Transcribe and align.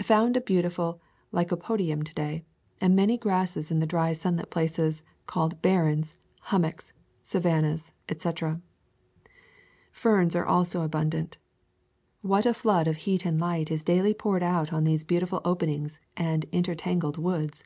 Found 0.00 0.34
a 0.34 0.40
beautiful 0.40 0.98
lycopodium 1.30 2.02
to 2.04 2.14
day, 2.14 2.42
and 2.80 2.96
many 2.96 3.18
grasses 3.18 3.70
in 3.70 3.80
the 3.80 3.86
dry 3.86 4.14
sunlit 4.14 4.48
places 4.48 5.02
called 5.26 5.60
"barrens," 5.60 6.16
"hummocks," 6.40 6.94
"savannas," 7.22 7.92
etc. 8.08 8.62
Ferns 9.92 10.34
also 10.34 10.80
are 10.80 10.84
abundant. 10.86 11.36
What 12.22 12.46
a 12.46 12.54
flood 12.54 12.88
of 12.88 12.96
heat 12.96 13.26
and 13.26 13.38
light 13.38 13.70
is 13.70 13.84
daily 13.84 14.14
poured 14.14 14.42
out 14.42 14.72
on 14.72 14.84
these 14.84 15.04
beauti 15.04 15.28
ful 15.28 15.42
openings 15.44 16.00
and 16.16 16.46
intertangled 16.50 17.18
woods! 17.18 17.62